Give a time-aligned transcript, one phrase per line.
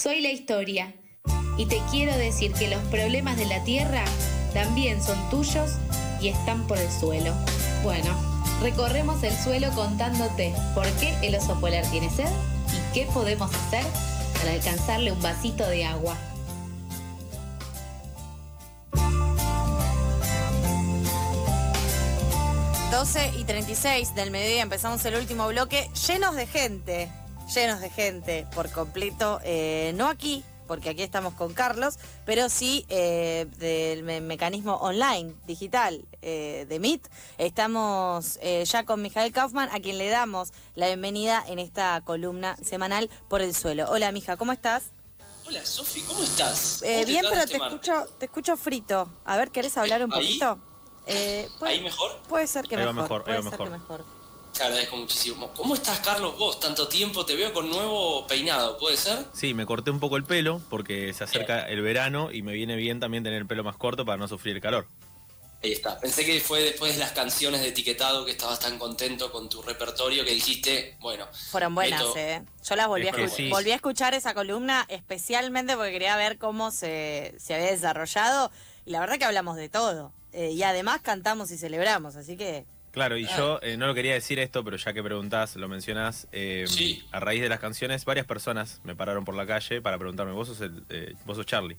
[0.00, 0.94] Soy la historia
[1.56, 4.04] y te quiero decir que los problemas de la tierra
[4.54, 5.72] también son tuyos
[6.20, 7.34] y están por el suelo.
[7.82, 8.08] Bueno,
[8.62, 12.30] recorremos el suelo contándote por qué el oso polar tiene sed
[12.68, 13.84] y qué podemos hacer
[14.34, 16.16] para alcanzarle un vasito de agua.
[22.92, 25.88] ...12 y 36 del mediodía empezamos el último bloque...
[26.06, 27.08] ...llenos de gente,
[27.54, 29.40] llenos de gente por completo...
[29.44, 36.04] Eh, ...no aquí, porque aquí estamos con Carlos, pero sí eh, del mecanismo online, digital
[36.22, 37.08] eh, de Meet.
[37.38, 42.56] Estamos eh, ya con Mijael Kaufman, a quien le damos la bienvenida en esta columna
[42.62, 43.86] semanal por el suelo.
[43.90, 44.92] Hola, Mija, ¿cómo estás?
[45.46, 46.82] Hola, Sofi, ¿cómo estás?
[47.06, 49.08] bien, pero te escucho, te escucho frito.
[49.24, 50.58] A ver, ¿querés hablar un poquito?
[51.06, 52.18] ¿Ahí mejor?
[52.28, 52.94] Puede ser que mejor.
[52.94, 54.17] mejor, puede ser Que mejor.
[54.58, 55.52] Te agradezco muchísimo.
[55.54, 56.36] ¿Cómo estás, Carlos?
[56.36, 59.24] Vos, tanto tiempo, te veo con nuevo peinado, ¿puede ser?
[59.32, 62.74] Sí, me corté un poco el pelo porque se acerca el verano y me viene
[62.74, 64.88] bien también tener el pelo más corto para no sufrir el calor.
[65.62, 66.00] Ahí está.
[66.00, 69.62] Pensé que fue después de las canciones de etiquetado que estabas tan contento con tu
[69.62, 71.28] repertorio que dijiste, bueno.
[71.52, 72.42] Fueron buenas, ¿eh?
[72.68, 73.14] Yo las volví, a,
[73.50, 78.50] volví a escuchar esa columna especialmente porque quería ver cómo se, se había desarrollado.
[78.84, 80.12] Y la verdad que hablamos de todo.
[80.32, 84.14] Eh, y además cantamos y celebramos, así que Claro, y yo eh, no lo quería
[84.14, 86.66] decir esto, pero ya que preguntás, lo mencionás, eh,
[87.12, 90.48] a raíz de las canciones, varias personas me pararon por la calle para preguntarme, vos
[90.48, 91.76] sos, el, eh, vos sos Charlie.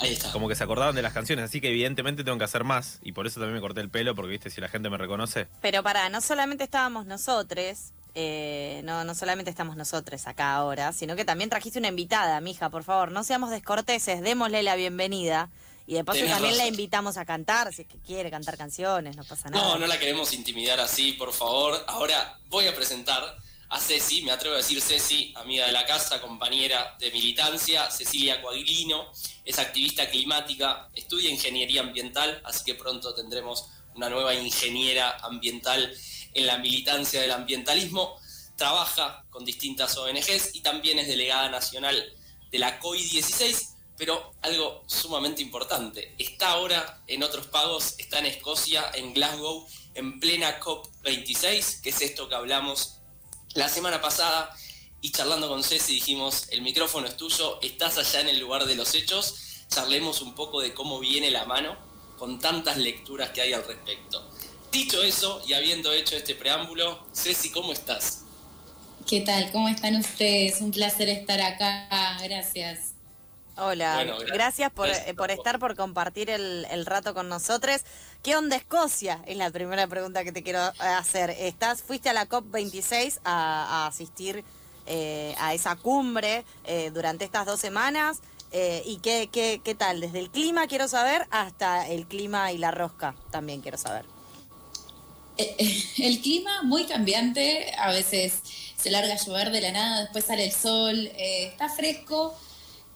[0.00, 0.32] Ahí está.
[0.32, 3.12] Como que se acordaban de las canciones, así que evidentemente tengo que hacer más, y
[3.12, 5.46] por eso también me corté el pelo, porque viste, si la gente me reconoce.
[5.60, 11.24] Pero para, no solamente estábamos nosotros, no, no solamente estamos nosotros acá ahora, sino que
[11.24, 15.50] también trajiste una invitada, mija, por favor, no seamos descorteses, démosle la bienvenida.
[15.88, 19.24] Y de paso también la invitamos a cantar, si es que quiere cantar canciones, no
[19.24, 19.68] pasa nada.
[19.68, 21.82] No, no la queremos intimidar así, por favor.
[21.86, 23.38] Ahora voy a presentar
[23.70, 28.42] a Ceci, me atrevo a decir Ceci, amiga de la casa, compañera de militancia, Cecilia
[28.42, 29.10] Coaglino,
[29.46, 35.90] es activista climática, estudia ingeniería ambiental, así que pronto tendremos una nueva ingeniera ambiental
[36.34, 38.20] en la militancia del ambientalismo,
[38.56, 42.12] trabaja con distintas ONGs y también es delegada nacional
[42.50, 48.90] de la COI-16 pero algo sumamente importante, está ahora en otros pagos, está en Escocia,
[48.94, 53.00] en Glasgow, en plena COP26, que es esto que hablamos
[53.54, 54.56] la semana pasada,
[55.00, 58.76] y charlando con Ceci dijimos, el micrófono es tuyo, estás allá en el lugar de
[58.76, 61.76] los hechos, charlemos un poco de cómo viene la mano
[62.18, 64.28] con tantas lecturas que hay al respecto.
[64.70, 68.24] Dicho eso, y habiendo hecho este preámbulo, Ceci, ¿cómo estás?
[69.08, 69.50] ¿Qué tal?
[69.50, 70.60] ¿Cómo están ustedes?
[70.60, 72.18] Un placer estar acá.
[72.22, 72.97] Gracias.
[73.60, 77.80] Hola, gracias, por, eh, por, estar, por compartir el, rato con nosotros.
[78.22, 79.20] ¿Qué onda Escocia?
[79.26, 81.30] Es la primera pregunta que te quiero eh, hacer.
[81.30, 84.44] Estás, fuiste a la COP26 a, asistir
[84.86, 86.44] eh, a esa cumbre
[86.92, 88.18] durante estas dos semanas.
[88.52, 90.00] ¿Y qué, qué, qué tal?
[90.00, 94.04] Desde el clima quiero saber hasta el clima y la rosca también quiero saber.
[95.36, 98.40] El clima muy cambiante, a veces
[98.76, 102.36] se larga a llover de la nada, después sale el sol, está fresco,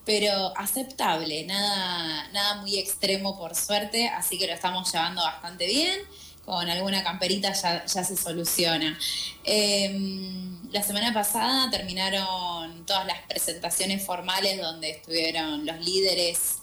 [0.05, 5.99] pero aceptable, nada, nada muy extremo por suerte, así que lo estamos llevando bastante bien.
[6.45, 8.99] Con alguna camperita ya, se soluciona.
[9.45, 16.57] Em, la semana pasada terminaron todas las presentaciones formales donde estuvieron los líderes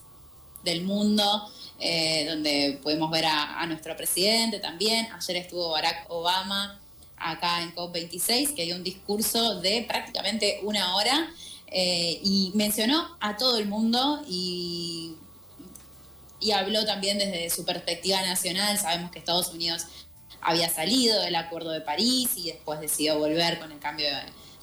[0.63, 5.09] del mundo, eh, donde pudimos ver a, a, nuestro presidente también.
[5.15, 6.79] Ayer estuvo Barack Obama
[7.17, 11.31] acá en COP26, que dio un discurso de prácticamente una hora
[11.71, 15.15] eh, y mencionó a todo el mundo y,
[16.53, 18.77] habló también desde su perspectiva nacional.
[18.79, 19.87] Sabemos que Estados Unidos
[20.41, 24.09] había salido del Acuerdo de París y después decidió volver con el cambio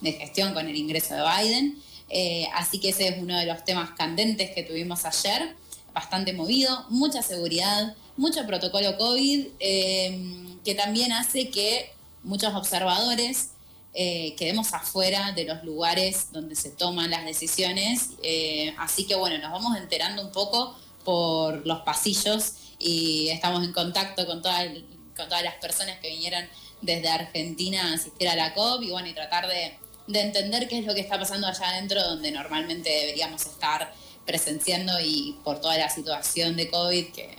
[0.02, 1.78] de, gestión, con el ingreso de Biden.
[2.10, 5.56] Eh, así que ese es uno de los temas candentes que tuvimos ayer,
[5.94, 11.92] bastante movido, mucha seguridad, mucho protocolo COVID, eh, que también hace que
[12.24, 13.52] muchos observadores
[14.00, 18.12] eh, quedemos afuera de los lugares donde se toman las decisiones.
[18.22, 23.74] Eh, así que bueno, nos vamos enterando un poco por los pasillos y estamos en
[23.74, 24.68] contacto con, todas
[25.16, 26.46] con todas las personas que vinieron
[26.80, 29.80] desde Argentina a asistir a la COP y bueno, y tratar de,
[30.14, 33.92] entender qué es lo que está pasando allá adentro donde normalmente deberíamos estar
[34.28, 37.36] presenciando y por toda la situación de COVID que,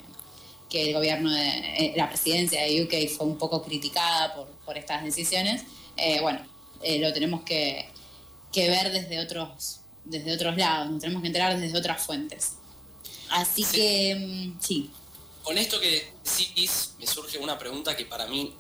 [0.69, 4.77] que el gobierno de eh, la presidencia de UK fue un poco criticada por, por
[4.77, 5.62] estas decisiones.
[5.99, 6.41] Eh, bueno,
[6.83, 7.91] eh, lo tenemos que,
[8.55, 12.55] ver desde otros, desde otros lados, nos tenemos que enterar desde otras fuentes.
[13.31, 14.91] Así que, mm, sí.
[15.43, 18.55] Con esto que decís, me surge una pregunta que para mí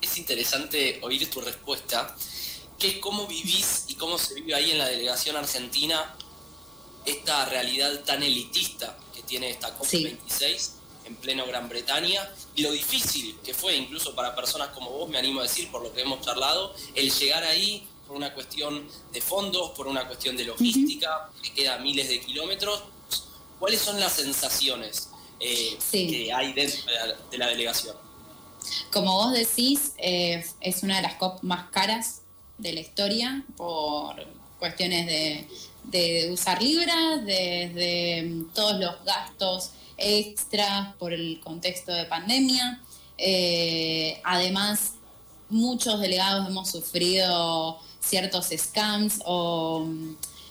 [0.00, 2.14] es interesante oír tu respuesta,
[2.78, 6.14] que es cómo vivís y cómo se vive ahí en la delegación argentina
[7.06, 10.70] esta realidad tan elitista que tiene esta COP26
[11.04, 15.18] en pleno Gran Bretaña y lo difícil que fue incluso para personas como vos, me
[15.18, 19.20] animo a decir, por lo que hemos charlado, el llegar ahí por una cuestión de
[19.20, 22.82] fondos, por una cuestión de logística, que queda miles de kilómetros.
[23.58, 25.08] ¿Cuáles son las sensaciones
[25.40, 26.82] eh, que hay dentro
[27.30, 27.96] de la, delegación?
[28.92, 32.22] Como vos decís, eh, es una de las COP más caras
[32.58, 34.26] de la historia por
[34.58, 35.48] cuestiones de,
[35.84, 42.80] de usar libras, desde todos los gastos extras por el contexto de pandemia.
[43.18, 44.94] Eh, además,
[45.48, 49.86] muchos delegados hemos sufrido ciertos scams o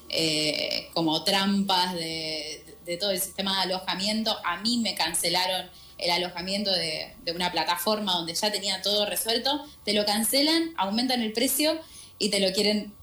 [0.10, 2.60] eh, como trampas de,
[3.00, 4.38] todo el sistema de alojamiento.
[4.46, 9.94] A mí me cancelaron el alojamiento de, una plataforma donde ya tenía todo resuelto, te
[9.94, 11.80] lo cancelan, aumentan el precio
[12.20, 12.94] y te lo quieren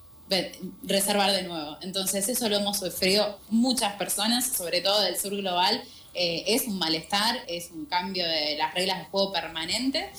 [0.84, 1.76] reservar de nuevo.
[1.80, 5.82] Entonces eso lo hemos sufrido muchas personas, sobre todo del sur global,
[6.14, 10.10] eh, es un malestar, es un cambio de las reglas de juego permanente.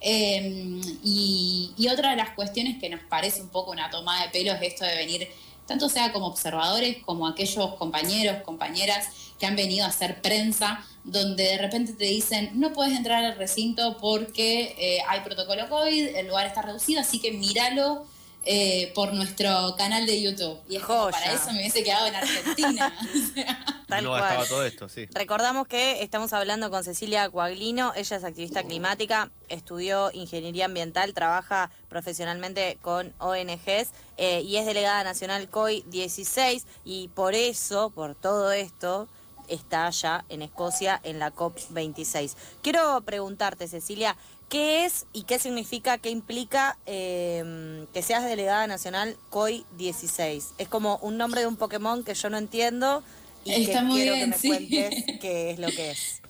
[0.00, 4.52] Eh, y, otra de las cuestiones que nos parece un poco una tomada de pelo
[4.52, 5.28] es esto de venir,
[5.66, 9.08] tanto sea como observadores, como aquellos compañeros, compañeras
[9.38, 13.36] que han venido a hacer prensa, donde de repente te dicen, no puedes entrar al
[13.36, 18.04] recinto porque eh, hay protocolo COVID, el lugar está reducido, así que míralo
[18.44, 20.58] eh, por nuestro canal de YouTube.
[20.68, 22.94] Y es para eso me hubiese quedado en Argentina.
[23.86, 25.06] Tal no estaba todo esto, sí.
[25.12, 31.70] Recordamos que estamos hablando con Cecilia Coaglino, ella es activista climática, estudió ingeniería ambiental, trabaja
[31.88, 38.50] profesionalmente con ONGs eh, y es delegada nacional COI 16 y por eso, por todo
[38.50, 39.06] esto,
[39.46, 42.34] está allá en Escocia en la COP26.
[42.62, 44.16] Quiero preguntarte, Cecilia,
[44.48, 50.52] ¿Qué es y qué significa, qué implica em, que seas delegada nacional COI 16?
[50.58, 53.02] Es como un nombre de un Pokémon que yo no entiendo
[53.46, 56.20] y que quiero que me cuentes qué es lo que es.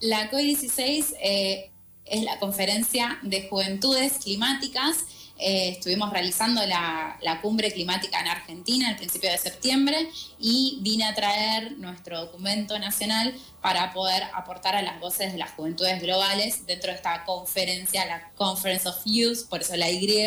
[0.00, 1.70] La COI 16 eh,
[2.04, 5.04] es la conferencia de juventudes climáticas
[5.40, 10.08] eh, estuvimos realizando la, cumbre climática en Argentina al principio de septiembre
[10.40, 13.32] y vine a traer nuestro documento nacional
[13.62, 18.32] para poder aportar a las voces de las juventudes globales dentro de esta conferencia, la
[18.34, 20.26] Conference of Youth, por eso la Y,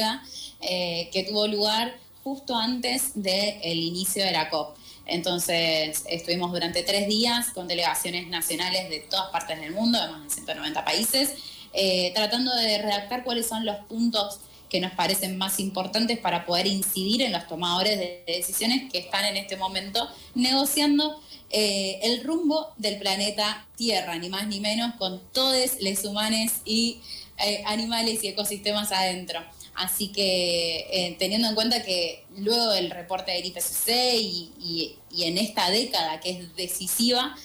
[0.62, 4.78] eh, que tuvo lugar justo antes del inicio de la COP.
[5.12, 10.24] Entonces estuvimos durante tres días con delegaciones nacionales de todas partes del mundo, de más
[10.24, 11.34] de 190 países,
[11.74, 16.66] eh, tratando de redactar cuáles son los puntos que nos parecen más importantes para poder
[16.66, 21.20] incidir en los tomadores de decisiones que están en este momento negociando
[21.50, 27.02] eh, el rumbo del planeta Tierra, ni más ni menos, con todos los humanos y
[27.38, 29.42] eh, animales y ecosistemas adentro.
[29.74, 35.70] Así que eh, teniendo en cuenta que luego del reporte del IPCC y, en esta
[35.70, 37.36] década que es decisiva,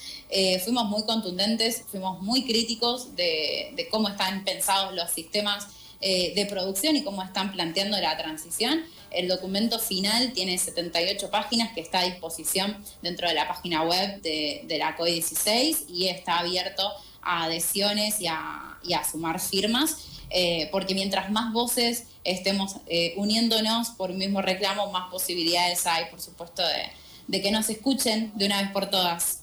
[0.63, 5.67] fuimos muy contundentes, fuimos muy críticos de, cómo están pensados los sistemas
[5.99, 8.83] eh, de producción y cómo están planteando la transición.
[9.09, 14.21] El documento final tiene 78 páginas que está a disposición dentro de la página web
[14.21, 16.87] de, la COE 16 y está abierto
[17.23, 18.77] a adhesiones y a,
[19.11, 25.09] sumar firmas, eh, porque mientras más voces estemos eh, uniéndonos por un mismo reclamo, más
[25.09, 26.91] posibilidades hay, por supuesto, de,
[27.27, 29.41] de que nos escuchen de una vez por todas.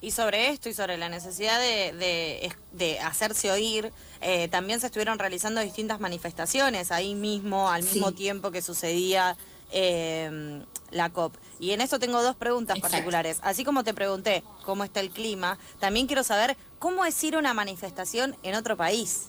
[0.00, 5.18] Y sobre esto y sobre la necesidad de, de, hacerse oír, eh, también se estuvieron
[5.18, 9.36] realizando distintas manifestaciones ahí mismo, al mismo tiempo que sucedía
[9.72, 11.34] eh, la COP.
[11.58, 13.38] Y en eso tengo dos preguntas particulares.
[13.42, 17.38] Así como te pregunté cómo está el clima, también quiero saber cómo es ir a
[17.38, 19.28] una manifestación en otro país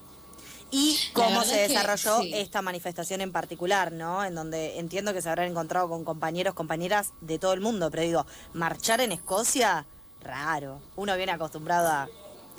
[0.71, 4.23] y cómo se desarrolló esta manifestación en particular, ¿no?
[4.23, 8.03] En donde entiendo que se habrán encontrado con compañeros, compañeras de todo el mundo, pero
[8.03, 9.85] digo, marchar en Escocia,
[10.21, 10.81] raro.
[10.95, 12.09] Uno viene acostumbrado a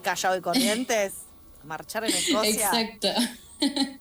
[0.02, 1.12] callado y corrientes,
[1.64, 2.70] marchar en Escocia.
[2.70, 3.08] Exacto.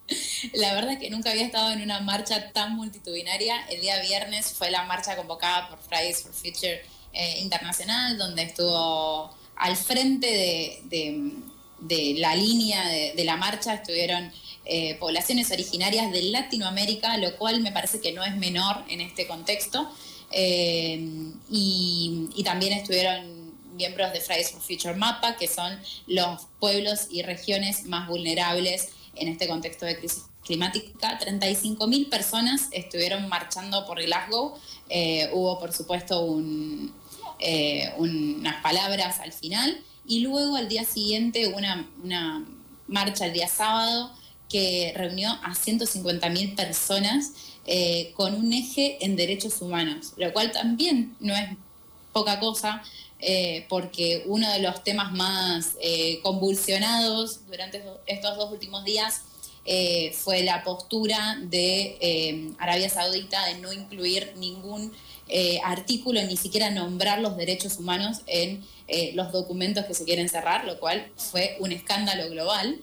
[0.54, 3.66] La verdad es que nunca había estado en una marcha tan multitudinaria.
[3.68, 9.36] El día viernes fue la marcha convocada por Fridays for Future eh, Internacional, donde estuvo
[9.58, 11.34] al frente de de
[11.88, 14.31] la línea de, la marcha estuvieron
[14.65, 19.27] eh, poblaciones originarias de Latinoamérica, lo cual me parece que no es menor en este
[19.27, 19.89] contexto.
[20.31, 21.00] Eh,
[21.50, 27.86] y, también estuvieron miembros de Fridays for Future Mapa, que son los pueblos y regiones
[27.86, 31.19] más vulnerables en este contexto de crisis climática.
[31.19, 34.55] 35.000 personas estuvieron marchando por Glasgow.
[34.89, 36.91] Eh, hubo, por supuesto, unas
[38.63, 42.44] palabras al final y luego al día siguiente una, una
[42.88, 44.12] marcha el día sábado
[44.50, 47.34] que reunió a 150.000 personas
[47.68, 51.50] eh, con un eje en derechos humanos, lo cual también no es
[52.12, 52.82] poca cosa,
[53.20, 59.22] eh, porque uno de los temas más eh, convulsionados durante estos dos últimos días
[60.13, 64.92] fue la postura de Arabia Saudita de no incluir ningún
[65.63, 68.66] artículo, ni siquiera nombrar los derechos humanos en
[69.13, 72.79] los documentos que se quieren cerrar, lo cual fue un escándalo global.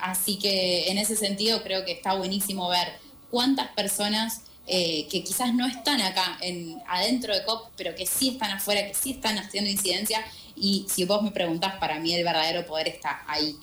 [0.00, 2.88] así que en ese sentido creo que está buenísimo ver
[3.30, 8.30] cuántas personas eh, que quizás no están acá en, adentro de COP, pero que sí
[8.30, 10.24] están afuera, que sí están haciendo incidencia.
[10.56, 13.56] Y si vos me preguntás, para mí el verdadero poder está ahí,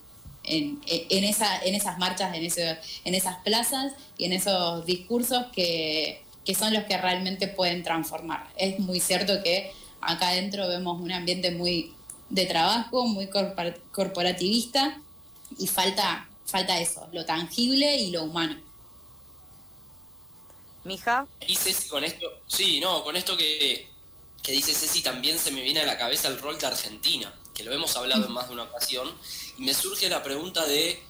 [0.45, 6.21] en, esa, en esas marchas, en, esas plazas y en esos discursos que
[6.57, 8.47] son los que realmente pueden transformar.
[8.57, 9.71] Es muy cierto que
[10.07, 11.93] acá adentro vemos un ambiente muy
[12.29, 13.29] de trabajo, muy
[13.91, 14.99] corporativista
[15.57, 18.59] y falta, falta eso, lo tangible y lo humano.
[20.83, 21.27] Mija.
[21.47, 23.87] Y Ceci, con esto, sí, no, con esto que,
[24.41, 27.63] que dice Ceci también se me viene a la cabeza el rol de Argentina, que
[27.63, 29.09] lo hemos hablado en más de una ocasión,
[29.57, 31.01] y me surge la pregunta de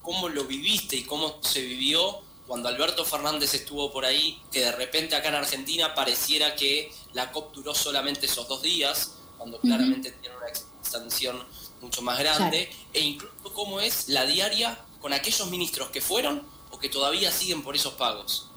[0.00, 4.72] cómo lo viviste y cómo se vivió cuando Alberto Fernández estuvo por ahí, que de
[4.72, 10.10] repente acá en Argentina pareciera que la COP duró solamente esos dos días, cuando claramente
[10.10, 11.42] tiene una extensión
[11.80, 16.78] mucho más grande, e incluso cómo es la diaria con aquellos ministros que fueron o
[16.78, 18.50] que todavía siguen por esos pagos.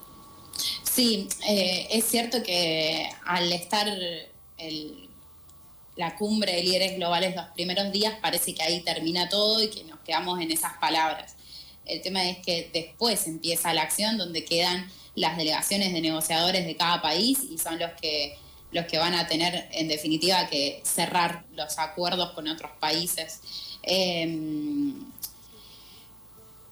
[0.83, 3.87] Sí, eh, es cierto que al estar
[5.95, 9.85] la cumbre de líderes globales los primeros días, parece que ahí termina todo y que
[9.85, 11.34] nos quedamos en esas palabras.
[11.85, 16.75] El tema es que después empieza la acción donde quedan las delegaciones de negociadores de
[16.75, 18.37] cada país y son los que
[18.71, 23.39] los que van a tener en definitiva que cerrar los acuerdos con otros países.
[23.81, 24.93] Em,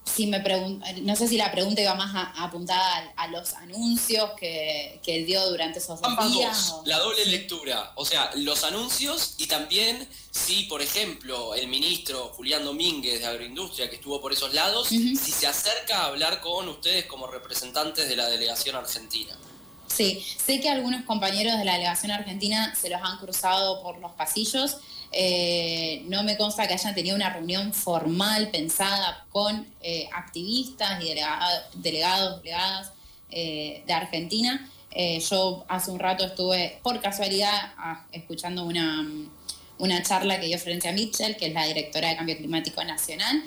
[0.04, 0.44] si me
[1.02, 5.80] no sé si la pregunta iba más apuntada a, los anuncios que, que, dio durante
[5.80, 6.76] esos dos días.
[6.86, 12.66] La doble lectura, o sea, los anuncios y también si, por ejemplo, el ministro Julián
[12.66, 17.06] Domínguez de Agroindustria, que estuvo por esos lados, si se acerca a hablar con ustedes
[17.06, 19.38] como representantes de la delegación argentina.
[19.86, 24.12] Sí, sé que algunos compañeros de la delegación argentina se los han cruzado por los
[24.14, 24.78] pasillos.
[25.12, 31.10] Eh, no me consta que hayan tenido una reunión formal pensada con eh, activistas y
[31.10, 32.92] delegados, delegadas
[33.30, 34.68] eh, de Argentina.
[35.30, 39.06] yo hace un rato estuve, por casualidad, ah, escuchando una,
[39.84, 43.44] una charla que dio Florencia Mitchell, que es la directora de Cambio Climático Nacional,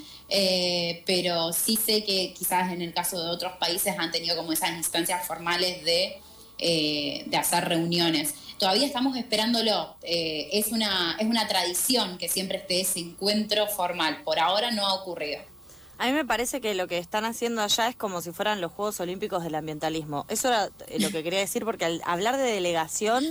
[1.07, 4.71] pero sí sé que quizás en el caso de otros países han tenido como esas
[4.77, 6.21] instancias formales de,
[6.59, 9.97] de hacer reuniones todavía estamos esperándolo.
[10.03, 14.23] Eh, es, una, es una tradición que siempre esté ese encuentro formal.
[14.25, 15.41] Por ahora no ha ocurrido.
[15.99, 18.71] A mí me parece que lo que están haciendo allá es como si fueran los
[18.73, 20.27] Juegos Olímpicos del ambientalismo.
[20.29, 23.25] Eso era eh, lo que quería decir, porque al hablar de delegación,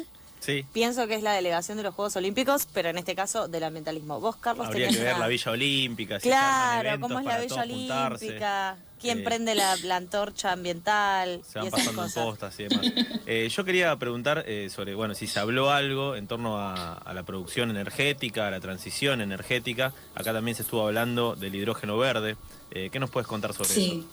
[0.74, 4.20] pienso que es la delegación de los Juegos Olímpicos, pero en este caso del ambientalismo.
[4.20, 6.20] Vos, Carlos, Habría que ver la Villa Olímpica.
[6.20, 11.42] claro, cómo es la Villa Olímpica quién prende la, antorcha ambiental.
[11.52, 12.86] Se van pasando postas y demás.
[13.26, 17.24] Eh, yo quería preguntar eh, sobre, bueno, si se habló algo en torno a, la
[17.24, 19.94] producción energética, a la transición energética.
[20.14, 22.36] Acá también se estuvo hablando del hidrógeno verde.
[22.72, 24.06] Eh, ¿Qué nos puedes contar sobre eso?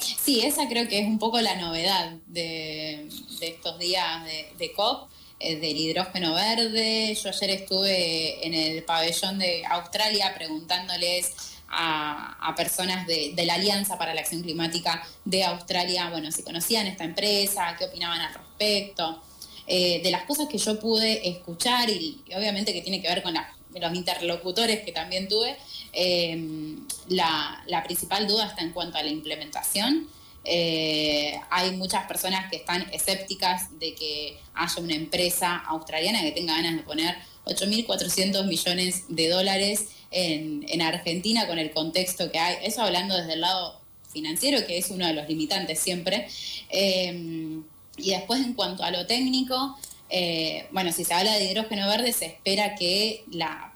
[0.00, 3.08] Sí, esa creo que es un poco la novedad de,
[3.40, 7.14] estos días de, de COP del hidrógeno verde.
[7.14, 11.32] Yo ayer estuve en el pabellón de Australia preguntándoles
[11.70, 17.04] a, personas de, la Alianza para la Acción Climática de Australia, bueno, si conocían esta
[17.04, 19.22] empresa, qué opinaban al respecto.
[19.66, 23.34] Eh, de las cosas que yo pude escuchar y, obviamente que tiene que ver con
[23.34, 25.56] los interlocutores que también tuve,
[25.92, 26.76] eh,
[27.08, 30.08] la, principal duda está en cuanto a la implementación.
[30.44, 36.54] Eh, hay muchas personas que están escépticas de que haya una empresa australiana que tenga
[36.54, 42.56] ganas de poner 8.400 millones de dólares en, Argentina con el contexto que hay.
[42.62, 43.80] Eso hablando desde el lado
[44.10, 46.28] financiero, que es uno de los limitantes siempre.
[46.70, 47.60] Eh,
[47.96, 49.76] y después en cuanto a lo técnico,
[50.08, 53.72] eh, bueno, si se habla de hidrógeno verde, se espera que la,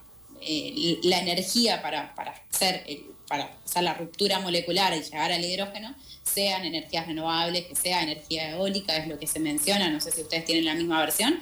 [1.03, 2.85] la energía para, para, hacer,
[3.33, 8.51] para hacer la ruptura molecular y llegar al hidrógeno sean energías renovables, que sea energía
[8.51, 11.41] eólica, es lo que se menciona, no sé si ustedes tienen la misma versión.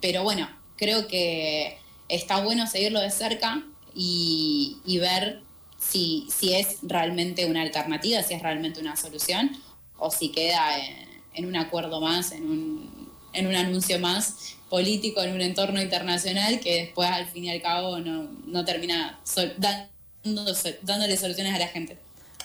[0.00, 0.48] pero bueno,
[0.78, 1.76] creo que
[2.08, 3.62] está bueno seguirlo de cerca
[3.94, 5.42] y, ver
[5.78, 9.50] si, si, es realmente una alternativa, si es realmente una solución,
[9.98, 10.74] o si queda
[11.34, 16.60] en, un acuerdo más, en un, en un, anuncio más político en un entorno internacional
[16.60, 19.18] que después al fin y al cabo no, no termina
[20.24, 21.98] dándole soluciones a la gente.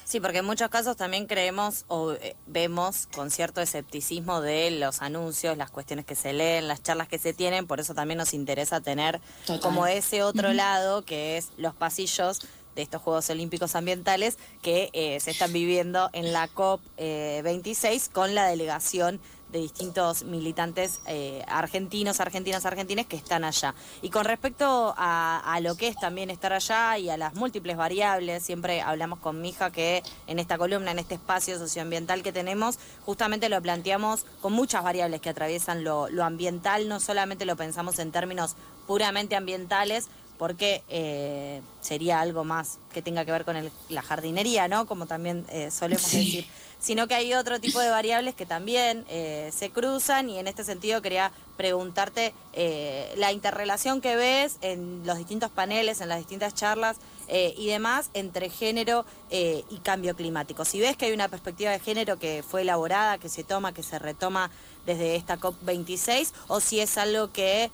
[0.06, 5.02] Sí, porque en muchos casos también creemos o eh, vemos con cierto escepticismo de los
[5.02, 8.34] anuncios, las cuestiones que se leen, las charlas que se tienen, por eso también nos
[8.34, 9.62] interesa tener Total.
[9.62, 12.42] como ese otro lado que es los pasillos
[12.76, 18.10] de estos Juegos Olímpicos Ambientales que eh, se están viviendo en la COP eh, 26
[18.10, 19.22] con la delegación
[19.54, 23.74] de distintos militantes eh, argentinos, argentinas, argentines que están allá.
[24.02, 27.78] Y con respecto a, a lo que es también estar allá y a las múltiples
[27.78, 32.34] variables, siempre hablamos con mi hija que en esta columna, en este espacio socioambiental que
[32.34, 37.56] tenemos, justamente lo planteamos con muchas variables que atraviesan lo, lo ambiental, no solamente lo
[37.56, 38.56] pensamos en términos
[38.88, 40.08] puramente ambientales,
[40.40, 44.88] porque eh, sería algo más que tenga que ver con el- la jardinería, ¿no?
[44.88, 46.18] Como también eh, solemos Sí.
[46.18, 46.46] decir.
[46.84, 50.66] Sino que hay otro tipo de variables que también eh, se cruzan y en este
[50.66, 56.54] sentido quería preguntarte eh, la interrelación que ves en los distintos paneles, en las distintas
[56.54, 56.98] charlas
[57.30, 60.66] eh, y demás entre género y cambio climático.
[60.66, 63.82] Si ves que hay una perspectiva de género que fue elaborada, que se toma, que
[63.82, 64.52] se retoma
[64.86, 67.72] desde esta COP26, o si es algo que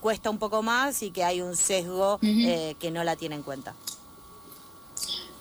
[0.00, 3.74] cuesta un poco más y que hay un sesgo que no la tiene en cuenta.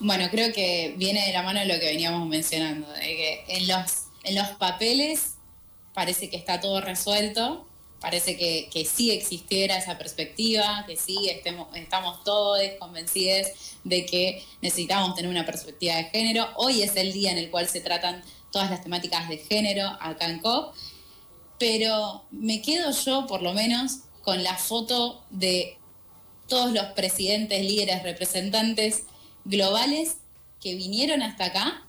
[0.03, 3.67] Bueno, creo que viene de la mano de lo que veníamos mencionando, de que en
[3.67, 5.36] los, en los papeles
[5.93, 7.67] parece que está todo resuelto,
[8.00, 13.50] parece que, que sí existiera esa perspectiva, que sí estemos, estamos todos convencidos
[13.84, 16.48] de que necesitamos tener una perspectiva de género.
[16.55, 20.25] Hoy es el día en el cual se tratan todas las temáticas de género acá
[20.25, 20.74] en COP,
[21.60, 25.77] pero me quedo yo por lo menos con la foto de
[26.48, 29.03] todos los presidentes, líderes, representantes
[29.45, 30.17] globales
[30.60, 31.83] que vinieron hasta acá,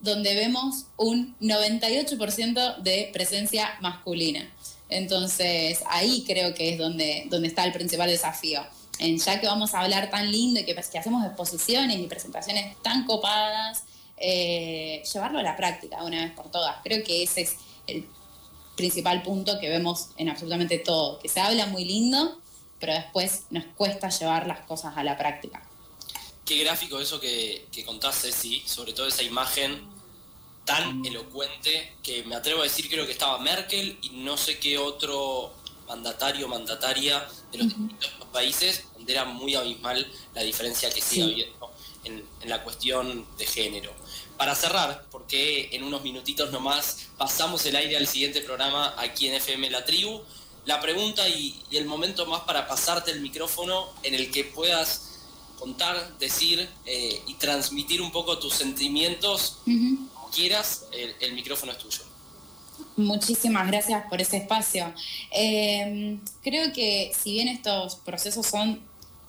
[0.00, 4.48] donde vemos un 98% de presencia masculina.
[4.88, 8.62] Entonces, ahí creo que es donde, donde está el principal desafío.
[8.98, 13.04] Ya que vamos a hablar tan lindo y que, que hacemos exposiciones y presentaciones tan
[13.04, 13.82] copadas,
[14.16, 16.76] eh, llevarlo a la práctica una vez por todas.
[16.82, 18.06] Creo que ese es el
[18.76, 22.40] principal punto que vemos en absolutamente todo, que se habla muy lindo,
[22.78, 25.62] pero después nos cuesta llevar las cosas a la práctica.
[26.46, 29.88] Qué gráfico eso que, que contás, Ceci, sobre todo esa imagen
[30.64, 34.78] tan elocuente que me atrevo a decir creo que estaba Merkel y no sé qué
[34.78, 35.52] otro
[35.86, 41.24] mandatario o mandataria de los distintos países donde era muy abismal la diferencia que sigue
[41.24, 41.32] Sí.
[41.42, 41.70] habiendo
[42.04, 43.92] en, en la cuestión de género.
[44.36, 49.34] Para cerrar, porque en unos minutitos nomás pasamos el aire al siguiente programa aquí en
[49.34, 50.20] FM La Tribu,
[50.64, 55.15] la pregunta y, y el momento más para pasarte el micrófono en el que puedas
[55.58, 61.78] contar, decir eh, y transmitir un poco tus sentimientos, como quieras, el, el micrófono es
[61.78, 62.02] tuyo.
[62.96, 64.92] Muchísimas gracias por ese espacio.
[65.30, 68.80] Eh, creo que si bien estos procesos son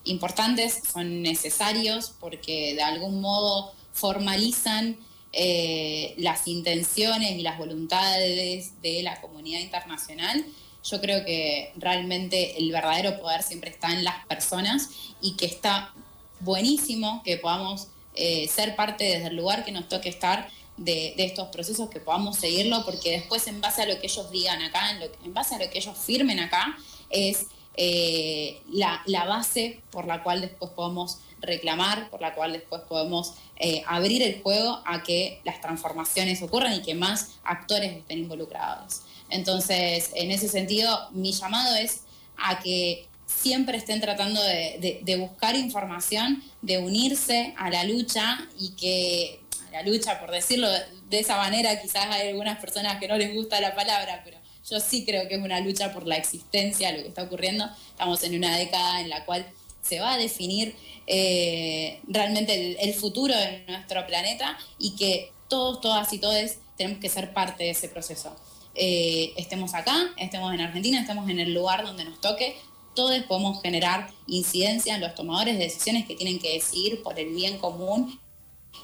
[0.04, 4.98] importantes, son necesarios porque de algún modo formalizan
[5.34, 10.46] eh, las intenciones y las voluntades de la comunidad internacional,
[10.84, 14.90] yo creo que realmente el verdadero poder siempre está en las personas
[15.22, 15.94] y que está
[16.39, 21.47] buenísimo que podamos eh, ser parte desde el lugar que nos toque estar de, estos
[21.50, 25.02] procesos, que podamos seguirlo, porque después en base a lo que ellos digan acá, en,
[25.23, 26.78] en base a lo que ellos firmen acá,
[27.10, 32.82] es eh, la, la base por la cual después podemos reclamar, por la cual después
[32.88, 38.19] podemos eh, abrir el juego a que las transformaciones ocurran y que más actores estén
[38.19, 39.02] involucrados.
[39.30, 42.02] Entonces, en ese sentido, mi llamado es
[42.38, 49.42] a que siempre estén tratando de, buscar información, de unirse a la lucha y que,
[49.72, 50.68] la lucha, por decirlo
[51.10, 54.38] de esa manera, quizás hay algunas personas que no les gusta la palabra, pero
[54.68, 57.70] yo sí creo que es una lucha por la existencia, lo que está ocurriendo.
[57.90, 59.46] Estamos en una década en la cual
[59.82, 66.12] se va a definir eh, realmente el, futuro de nuestro planeta y que todos, todas
[66.12, 68.36] y todos tenemos que ser parte de ese proceso.
[68.76, 72.56] Eh, estemos acá, estemos en Argentina, estemos en el lugar donde nos toque,
[72.98, 77.30] todos podemos generar incidencia en los tomadores de decisiones que tienen que decidir por el
[77.30, 78.20] bien común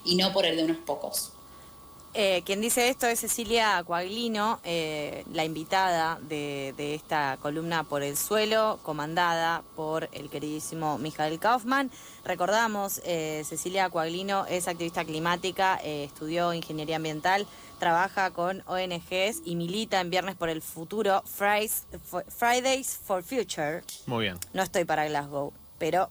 [0.05, 1.31] y no por el de unos pocos.
[2.15, 8.03] Eh, quien dice esto es Cecilia Coaglino, eh, la invitada de, de esta columna por
[8.03, 11.89] el suelo, comandada por el queridísimo Mijael Kaufman.
[12.23, 17.47] Recordamos, eh, Cecilia Coaglino es activista climática, estudió ingeniería ambiental,
[17.79, 23.81] trabaja con ONGs y milita en Viernes por el Futuro, Fridays for, Fridays for Future.
[24.05, 24.37] Muy bien.
[24.53, 26.09] No estoy para Glasgow, pero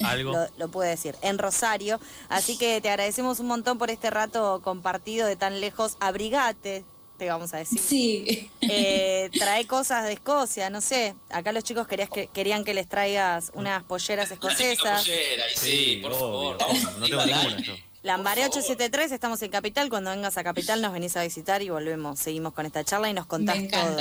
[0.00, 0.32] ¿Algo?
[0.32, 2.00] lo, lo pude decir, en Rosario.
[2.28, 5.96] Así que te agradecemos un montón por este rato compartido de tan lejos.
[6.00, 6.84] Abrigate,
[7.18, 7.78] te vamos a decir.
[7.78, 11.14] Sí, Eh, trae cosas de Escocia, no sé.
[11.30, 15.02] Acá los chicos querías que, querían que les traigas unas polleras escocesas.
[15.04, 16.58] pollera, y sí, por obvio, favor.
[16.58, 17.74] Vamos No tengo ninguna yo.
[18.02, 18.64] Lambaré Por favor.
[18.64, 19.88] 873, estamos en Capital.
[19.88, 22.18] Cuando vengas a Capital nos venís a visitar y volvemos.
[22.18, 23.96] Seguimos con esta charla y nos contás todo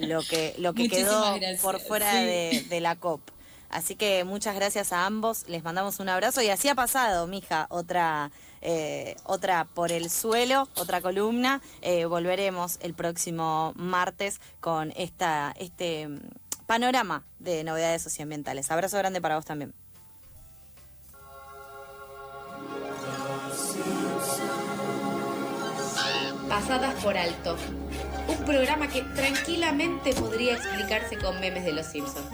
[0.00, 2.18] lo que, lo que Muchísimas quedó gracias, por fuera sí.
[2.18, 3.22] de, de la COP.
[3.70, 7.66] Así que muchas gracias a ambos, les mandamos un abrazo y así ha pasado, mija,
[7.68, 8.30] otra,
[8.62, 11.60] eh, otra por el suelo, otra columna.
[11.82, 16.20] Eh, volveremos el próximo martes con esta, este mm,
[16.66, 18.70] panorama de novedades socioambientales.
[18.70, 19.74] Abrazo grande para vos también.
[26.48, 27.56] Pasadas por alto.
[28.28, 32.26] Un programa que tranquilamente podría explicarse con memes de los Simpsons.